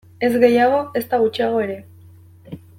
Ez 0.27 0.29
gehiago, 0.43 0.79
ezta 1.01 1.19
gutxiago 1.25 1.61
ere. 1.67 1.77